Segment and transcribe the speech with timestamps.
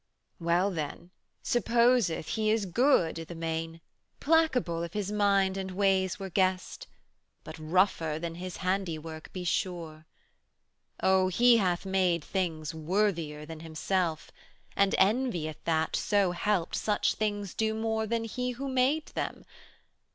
[0.39, 1.11] Well then,
[1.43, 3.81] 'supposeth He is good i' the main,
[4.19, 6.87] Placable if His mind and ways were guessed,
[7.43, 10.07] 110 But rougher than His handiwork, be sure!
[11.03, 14.31] Oh, He hath made things worthier than Himself,
[14.75, 19.45] And envieth that, so helped, such things do more Than He who made them!